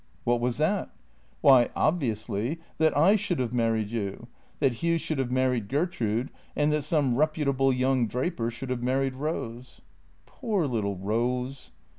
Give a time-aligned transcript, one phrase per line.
[0.23, 0.89] "What was it?""
[1.41, 6.71] Why— obviously— that I should have married you, that Hugh should have married Gertrude, and
[6.71, 9.81] that some reputable young draper should have married Rose.""
[10.25, 11.69] Poor little Rose